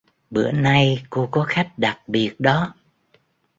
[0.29, 2.73] Bữa nay cô có khách đặc biệt đó